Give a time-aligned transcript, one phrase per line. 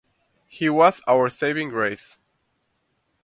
[0.47, 2.17] He was our saving grace.